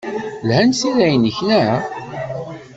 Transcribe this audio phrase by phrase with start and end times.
[0.47, 1.79] Lhant tira-nnek, naɣ?